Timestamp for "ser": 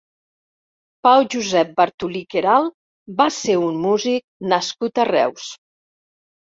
3.37-3.61